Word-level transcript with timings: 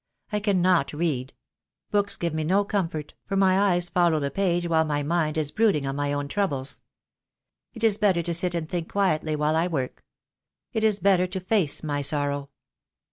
I 0.31 0.39
cannot 0.39 0.93
read. 0.93 1.35
Books 1.91 2.15
give 2.15 2.33
me 2.33 2.43
no 2.43 2.65
comfort, 2.65 3.13
for 3.27 3.37
my 3.37 3.55
eyes 3.59 3.87
follow 3.87 4.19
the 4.19 4.31
page 4.31 4.67
while 4.67 4.83
my 4.83 5.03
mind 5.03 5.37
is 5.37 5.51
brooding 5.51 5.85
on 5.85 5.95
my 5.95 6.11
own 6.11 6.27
troubles. 6.27 6.79
It 7.75 7.83
is 7.83 7.99
better 7.99 8.23
to 8.23 8.33
sit 8.33 8.55
and 8.55 8.67
think 8.67 8.91
quietly, 8.91 9.35
while 9.35 9.55
I 9.55 9.67
work. 9.67 10.03
It 10.73 10.83
is 10.83 10.97
better 10.97 11.27
to 11.27 11.39
face 11.39 11.83
my 11.83 12.01
sorrow." 12.01 12.49